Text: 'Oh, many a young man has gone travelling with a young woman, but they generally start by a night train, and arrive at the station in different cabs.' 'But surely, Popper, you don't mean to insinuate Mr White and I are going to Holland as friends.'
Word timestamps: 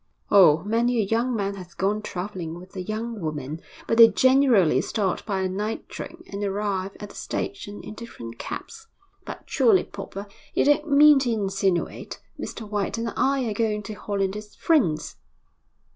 'Oh, 0.31 0.63
many 0.63 0.99
a 0.99 1.03
young 1.05 1.35
man 1.35 1.53
has 1.57 1.75
gone 1.75 2.01
travelling 2.01 2.55
with 2.57 2.75
a 2.75 2.81
young 2.81 3.19
woman, 3.21 3.61
but 3.87 3.99
they 3.99 4.07
generally 4.07 4.81
start 4.81 5.23
by 5.27 5.41
a 5.41 5.47
night 5.47 5.87
train, 5.89 6.23
and 6.31 6.43
arrive 6.43 6.97
at 6.99 7.09
the 7.11 7.15
station 7.15 7.79
in 7.83 7.93
different 7.93 8.39
cabs.' 8.39 8.87
'But 9.27 9.43
surely, 9.45 9.83
Popper, 9.83 10.25
you 10.55 10.65
don't 10.65 10.89
mean 10.91 11.19
to 11.19 11.29
insinuate 11.31 12.19
Mr 12.39 12.67
White 12.67 12.97
and 12.97 13.13
I 13.15 13.43
are 13.47 13.53
going 13.53 13.83
to 13.83 13.93
Holland 13.93 14.35
as 14.35 14.55
friends.' 14.55 15.17